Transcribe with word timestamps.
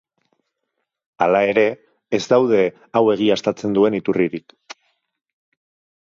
Hala 1.25 1.41
ere, 1.49 1.65
ez 2.17 2.21
daude 2.31 2.61
hau 3.01 3.03
egiaztatzen 3.17 3.75
duen 3.79 3.99
iturririk. 3.99 4.57